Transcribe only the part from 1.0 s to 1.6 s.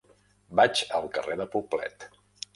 al carrer de